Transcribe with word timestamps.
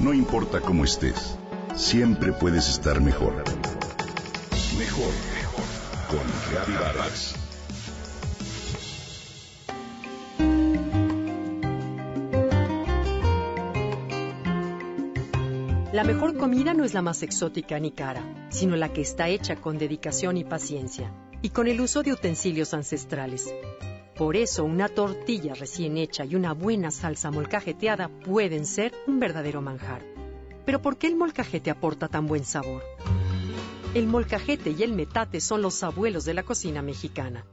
No 0.00 0.14
importa 0.14 0.62
cómo 0.62 0.84
estés, 0.84 1.36
siempre 1.76 2.32
puedes 2.32 2.70
estar 2.70 3.02
mejor. 3.02 3.34
Mejor, 4.78 5.12
mejor. 5.34 5.64
Con 6.08 6.74
Vargas. 6.74 7.34
La 15.92 16.04
mejor 16.04 16.38
comida 16.38 16.72
no 16.72 16.84
es 16.84 16.94
la 16.94 17.02
más 17.02 17.22
exótica 17.22 17.78
ni 17.78 17.90
cara, 17.90 18.22
sino 18.48 18.76
la 18.76 18.94
que 18.94 19.02
está 19.02 19.28
hecha 19.28 19.56
con 19.56 19.76
dedicación 19.76 20.38
y 20.38 20.44
paciencia, 20.44 21.12
y 21.42 21.50
con 21.50 21.68
el 21.68 21.78
uso 21.78 22.02
de 22.02 22.14
utensilios 22.14 22.72
ancestrales. 22.72 23.52
Por 24.20 24.36
eso 24.36 24.64
una 24.64 24.90
tortilla 24.90 25.54
recién 25.54 25.96
hecha 25.96 26.26
y 26.26 26.34
una 26.34 26.52
buena 26.52 26.90
salsa 26.90 27.30
molcajeteada 27.30 28.08
pueden 28.08 28.66
ser 28.66 28.92
un 29.06 29.18
verdadero 29.18 29.62
manjar. 29.62 30.04
Pero 30.66 30.82
¿por 30.82 30.98
qué 30.98 31.06
el 31.06 31.16
molcajete 31.16 31.70
aporta 31.70 32.06
tan 32.06 32.26
buen 32.26 32.44
sabor? 32.44 32.82
El 33.94 34.06
molcajete 34.06 34.74
y 34.78 34.82
el 34.82 34.92
metate 34.92 35.40
son 35.40 35.62
los 35.62 35.82
abuelos 35.82 36.26
de 36.26 36.34
la 36.34 36.42
cocina 36.42 36.82
mexicana. 36.82 37.46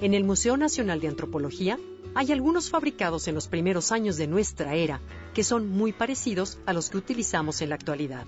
En 0.00 0.14
el 0.14 0.24
Museo 0.24 0.56
Nacional 0.56 0.98
de 0.98 1.08
Antropología 1.08 1.78
hay 2.14 2.32
algunos 2.32 2.70
fabricados 2.70 3.28
en 3.28 3.34
los 3.34 3.46
primeros 3.46 3.92
años 3.92 4.16
de 4.16 4.26
nuestra 4.26 4.76
era 4.76 5.02
que 5.34 5.44
son 5.44 5.68
muy 5.68 5.92
parecidos 5.92 6.58
a 6.64 6.72
los 6.72 6.88
que 6.88 6.96
utilizamos 6.96 7.60
en 7.60 7.68
la 7.68 7.74
actualidad. 7.74 8.24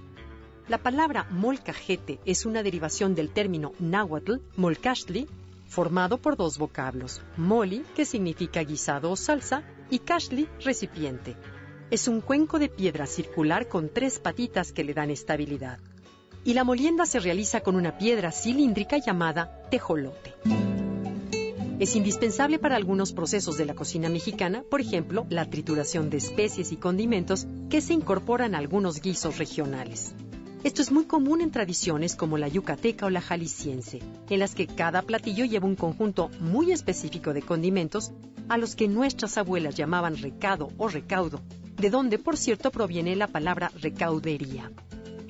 La 0.69 0.77
palabra 0.77 1.29
molcajete 1.31 2.21
es 2.27 2.45
una 2.45 2.63
derivación 2.63 3.15
del 3.15 3.31
término 3.31 3.73
náhuatl 3.79 4.35
molcachtli, 4.59 5.29
formado 5.67 6.19
por 6.19 6.37
dos 6.37 6.59
vocablos, 6.59 7.21
moli, 7.37 7.85
que 7.95 8.05
significa 8.05 8.63
guisado 8.63 9.11
o 9.11 9.17
salsa, 9.17 9.63
y 9.91 10.01
cashli, 10.01 10.49
recipiente. 10.65 11.37
Es 11.91 12.09
un 12.09 12.21
cuenco 12.21 12.59
de 12.59 12.69
piedra 12.69 13.07
circular 13.07 13.69
con 13.69 13.89
tres 13.89 14.19
patitas 14.19 14.73
que 14.73 14.85
le 14.85 14.95
dan 14.95 15.11
estabilidad. 15.11 15.79
Y 16.45 16.55
la 16.55 16.65
molienda 16.65 17.07
se 17.07 17.21
realiza 17.21 17.61
con 17.61 17.77
una 17.77 17.99
piedra 17.99 18.33
cilíndrica 18.33 18.99
llamada 18.99 19.63
tejolote. 19.71 20.35
Es 21.79 21.95
indispensable 21.95 22.59
para 22.59 22.77
algunos 22.77 23.13
procesos 23.13 23.59
de 23.59 23.67
la 23.67 23.75
cocina 23.75 24.09
mexicana, 24.09 24.65
por 24.71 24.81
ejemplo, 24.81 25.27
la 25.29 25.51
trituración 25.51 26.09
de 26.09 26.17
especies 26.17 26.73
y 26.73 26.77
condimentos 26.77 27.47
que 27.69 27.83
se 27.83 27.93
incorporan 27.93 28.55
a 28.55 28.59
algunos 28.59 29.03
guisos 29.03 29.37
regionales. 29.37 30.15
Esto 30.67 30.83
es 30.83 30.91
muy 30.91 31.05
común 31.05 31.43
en 31.43 31.53
tradiciones 31.53 32.17
como 32.17 32.39
la 32.39 32.49
yucateca 32.49 33.07
o 33.07 33.11
la 33.11 33.21
jalisciense, 33.21 34.01
en 34.29 34.41
las 34.41 34.57
que 34.57 34.67
cada 34.67 35.03
platillo 35.03 35.45
lleva 35.45 35.69
un 35.69 35.77
conjunto 35.77 36.29
muy 36.41 36.73
específico 36.73 37.33
de 37.33 37.41
condimentos 37.41 38.11
a 38.49 38.59
los 38.59 38.75
que 38.75 38.89
nuestras 38.89 39.39
abuelas 39.39 39.77
llamaban 39.77 40.17
recado 40.17 40.71
o 40.77 40.89
recaudo, 40.89 41.41
de 41.77 41.89
donde, 41.89 42.19
por 42.19 42.37
cierto, 42.37 42.73
proviene 42.73 43.15
la 43.15 43.29
palabra 43.29 43.71
recaudería. 43.81 44.73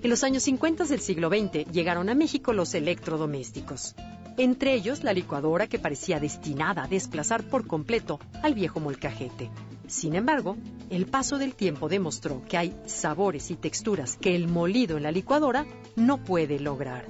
En 0.03 0.09
los 0.09 0.25
años 0.25 0.43
50 0.45 0.85
del 0.85 1.01
siglo 1.01 1.29
XX 1.29 1.71
llegaron 1.71 2.09
a 2.09 2.15
México 2.15 2.55
los 2.55 2.73
electrodomésticos, 2.73 3.95
entre 4.39 4.73
ellos 4.73 5.05
la 5.05 5.13
licuadora 5.13 5.67
que 5.67 5.79
parecía 5.79 6.19
destinada 6.19 6.85
a 6.85 6.89
desplazar 6.89 7.43
por 7.43 7.67
completo 7.67 8.21
al 8.43 8.55
viejo 8.55 8.81
molcajete. 8.81 9.51
Sin 9.87 10.17
embargo, 10.17 10.57
el 10.91 11.07
paso 11.07 11.39
del 11.39 11.55
tiempo 11.55 11.89
demostró 11.89 12.43
que 12.49 12.57
hay 12.57 12.77
sabores 12.87 13.51
y 13.51 13.57
texturas 13.57 14.17
que 14.17 14.35
el 14.35 14.49
molido 14.49 14.97
en 14.97 15.05
la 15.05 15.13
licuadora 15.13 15.65
no 15.95 16.19
puede 16.25 16.59
lograr, 16.59 17.07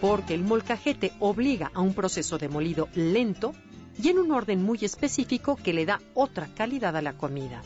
porque 0.00 0.34
el 0.34 0.42
molcajete 0.42 1.12
obliga 1.20 1.70
a 1.74 1.80
un 1.80 1.94
proceso 1.94 2.36
de 2.36 2.48
molido 2.48 2.88
lento 2.94 3.54
y 4.00 4.08
en 4.08 4.18
un 4.18 4.32
orden 4.32 4.62
muy 4.62 4.78
específico 4.82 5.56
que 5.56 5.72
le 5.72 5.86
da 5.86 6.00
otra 6.14 6.48
calidad 6.54 6.96
a 6.96 7.02
la 7.02 7.14
comida. 7.14 7.62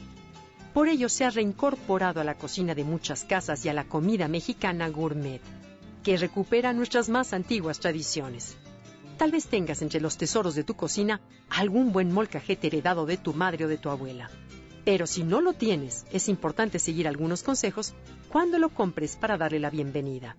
Por 0.72 0.88
ello 0.88 1.08
se 1.08 1.24
ha 1.24 1.30
reincorporado 1.30 2.20
a 2.20 2.24
la 2.24 2.34
cocina 2.34 2.74
de 2.74 2.84
muchas 2.84 3.24
casas 3.24 3.64
y 3.64 3.68
a 3.68 3.74
la 3.74 3.84
comida 3.84 4.28
mexicana 4.28 4.88
gourmet, 4.88 5.40
que 6.04 6.16
recupera 6.16 6.72
nuestras 6.72 7.08
más 7.08 7.32
antiguas 7.32 7.80
tradiciones. 7.80 8.56
Tal 9.16 9.30
vez 9.30 9.46
tengas 9.46 9.80
entre 9.80 10.00
los 10.00 10.18
tesoros 10.18 10.54
de 10.54 10.64
tu 10.64 10.74
cocina 10.74 11.22
algún 11.48 11.90
buen 11.90 12.12
molcajete 12.12 12.66
heredado 12.66 13.06
de 13.06 13.16
tu 13.16 13.32
madre 13.32 13.64
o 13.64 13.68
de 13.68 13.78
tu 13.78 13.88
abuela. 13.88 14.30
Pero 14.84 15.06
si 15.06 15.24
no 15.24 15.40
lo 15.40 15.54
tienes, 15.54 16.04
es 16.12 16.28
importante 16.28 16.78
seguir 16.78 17.08
algunos 17.08 17.42
consejos 17.42 17.94
cuando 18.28 18.58
lo 18.58 18.68
compres 18.68 19.16
para 19.16 19.38
darle 19.38 19.58
la 19.58 19.70
bienvenida. 19.70 20.36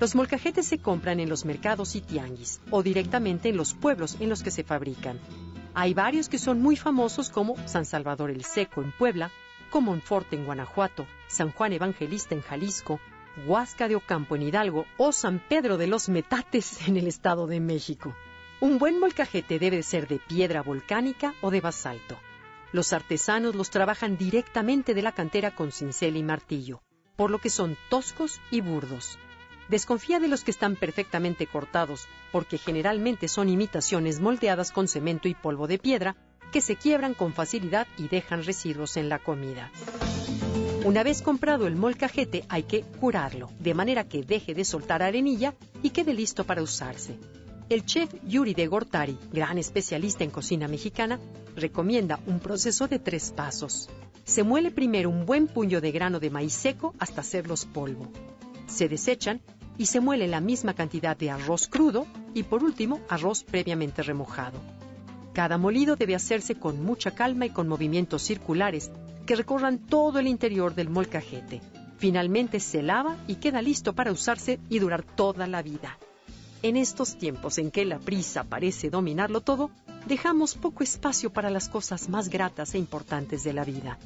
Los 0.00 0.16
molcajetes 0.16 0.66
se 0.66 0.78
compran 0.78 1.20
en 1.20 1.28
los 1.28 1.44
mercados 1.44 1.94
y 1.94 2.00
tianguis 2.00 2.60
o 2.70 2.82
directamente 2.82 3.48
en 3.50 3.56
los 3.56 3.74
pueblos 3.74 4.16
en 4.20 4.28
los 4.28 4.42
que 4.42 4.50
se 4.50 4.64
fabrican. 4.64 5.20
Hay 5.74 5.94
varios 5.94 6.28
que 6.28 6.38
son 6.38 6.60
muy 6.60 6.76
famosos 6.76 7.30
como 7.30 7.56
San 7.68 7.84
Salvador 7.84 8.30
el 8.30 8.44
Seco 8.44 8.82
en 8.82 8.90
Puebla, 8.90 9.30
Comonfort 9.70 10.32
en 10.32 10.44
Guanajuato, 10.44 11.06
San 11.28 11.52
Juan 11.52 11.72
Evangelista 11.72 12.34
en 12.34 12.42
Jalisco, 12.42 13.00
Huasca 13.46 13.88
de 13.88 13.96
Ocampo 13.96 14.36
en 14.36 14.42
Hidalgo 14.42 14.86
o 14.96 15.12
San 15.12 15.38
Pedro 15.38 15.76
de 15.76 15.86
los 15.86 16.08
Metates 16.08 16.88
en 16.88 16.96
el 16.96 17.06
Estado 17.06 17.46
de 17.46 17.60
México. 17.60 18.14
Un 18.60 18.78
buen 18.78 18.98
molcajete 18.98 19.58
debe 19.58 19.82
ser 19.82 20.08
de 20.08 20.18
piedra 20.18 20.62
volcánica 20.62 21.34
o 21.40 21.50
de 21.50 21.60
basalto. 21.60 22.18
Los 22.72 22.92
artesanos 22.92 23.54
los 23.54 23.70
trabajan 23.70 24.16
directamente 24.16 24.94
de 24.94 25.02
la 25.02 25.12
cantera 25.12 25.54
con 25.54 25.72
cincel 25.72 26.16
y 26.16 26.22
martillo, 26.22 26.82
por 27.16 27.30
lo 27.30 27.38
que 27.38 27.50
son 27.50 27.76
toscos 27.88 28.40
y 28.50 28.60
burdos. 28.60 29.18
Desconfía 29.68 30.18
de 30.18 30.28
los 30.28 30.44
que 30.44 30.50
están 30.50 30.76
perfectamente 30.76 31.46
cortados, 31.46 32.08
porque 32.32 32.58
generalmente 32.58 33.28
son 33.28 33.48
imitaciones 33.48 34.20
moldeadas 34.20 34.72
con 34.72 34.88
cemento 34.88 35.28
y 35.28 35.34
polvo 35.34 35.66
de 35.66 35.78
piedra 35.78 36.16
que 36.52 36.60
se 36.60 36.76
quiebran 36.76 37.14
con 37.14 37.32
facilidad 37.32 37.86
y 37.96 38.08
dejan 38.08 38.44
residuos 38.44 38.96
en 38.96 39.08
la 39.08 39.18
comida. 39.18 39.70
Una 40.84 41.02
vez 41.02 41.22
comprado 41.22 41.66
el 41.66 41.74
molcajete 41.74 42.44
hay 42.48 42.62
que 42.62 42.82
curarlo, 42.82 43.50
de 43.58 43.74
manera 43.74 44.04
que 44.08 44.22
deje 44.22 44.54
de 44.54 44.64
soltar 44.64 45.02
arenilla 45.02 45.54
y 45.82 45.90
quede 45.90 46.14
listo 46.14 46.44
para 46.44 46.62
usarse. 46.62 47.18
El 47.68 47.84
chef 47.84 48.14
Yuri 48.24 48.54
de 48.54 48.68
Gortari, 48.68 49.18
gran 49.32 49.58
especialista 49.58 50.22
en 50.22 50.30
cocina 50.30 50.68
mexicana, 50.68 51.18
recomienda 51.56 52.20
un 52.26 52.38
proceso 52.38 52.86
de 52.86 53.00
tres 53.00 53.32
pasos. 53.32 53.90
Se 54.24 54.44
muele 54.44 54.70
primero 54.70 55.10
un 55.10 55.26
buen 55.26 55.48
puño 55.48 55.80
de 55.80 55.90
grano 55.90 56.20
de 56.20 56.30
maíz 56.30 56.54
seco 56.54 56.94
hasta 57.00 57.22
hacerlos 57.22 57.66
polvo. 57.66 58.08
Se 58.68 58.88
desechan 58.88 59.40
y 59.78 59.86
se 59.86 60.00
muele 60.00 60.28
la 60.28 60.40
misma 60.40 60.74
cantidad 60.74 61.16
de 61.16 61.30
arroz 61.30 61.66
crudo 61.66 62.06
y 62.34 62.44
por 62.44 62.62
último 62.62 63.00
arroz 63.08 63.42
previamente 63.42 64.02
remojado. 64.02 64.60
Cada 65.32 65.58
molido 65.58 65.96
debe 65.96 66.14
hacerse 66.14 66.54
con 66.54 66.82
mucha 66.84 67.10
calma 67.10 67.46
y 67.46 67.50
con 67.50 67.68
movimientos 67.68 68.22
circulares 68.22 68.90
que 69.28 69.36
recorran 69.36 69.76
todo 69.78 70.20
el 70.20 70.26
interior 70.26 70.74
del 70.74 70.88
molcajete. 70.88 71.60
Finalmente 71.98 72.60
se 72.60 72.82
lava 72.82 73.18
y 73.26 73.34
queda 73.34 73.60
listo 73.60 73.92
para 73.92 74.10
usarse 74.10 74.58
y 74.70 74.78
durar 74.78 75.02
toda 75.02 75.46
la 75.46 75.60
vida. 75.60 75.98
En 76.62 76.78
estos 76.78 77.18
tiempos 77.18 77.58
en 77.58 77.70
que 77.70 77.84
la 77.84 77.98
prisa 77.98 78.44
parece 78.44 78.88
dominarlo 78.88 79.42
todo, 79.42 79.70
dejamos 80.06 80.54
poco 80.54 80.82
espacio 80.82 81.30
para 81.30 81.50
las 81.50 81.68
cosas 81.68 82.08
más 82.08 82.30
gratas 82.30 82.74
e 82.74 82.78
importantes 82.78 83.44
de 83.44 83.52
la 83.52 83.64
vida. 83.64 83.98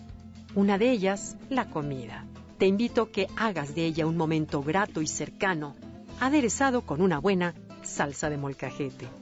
Una 0.56 0.76
de 0.76 0.90
ellas, 0.90 1.36
la 1.48 1.70
comida. 1.70 2.26
Te 2.58 2.66
invito 2.66 3.02
a 3.02 3.12
que 3.12 3.28
hagas 3.36 3.76
de 3.76 3.86
ella 3.86 4.08
un 4.08 4.16
momento 4.16 4.60
grato 4.60 5.02
y 5.02 5.06
cercano, 5.06 5.76
aderezado 6.18 6.82
con 6.82 7.00
una 7.00 7.20
buena 7.20 7.54
salsa 7.82 8.28
de 8.28 8.38
molcajete. 8.38 9.21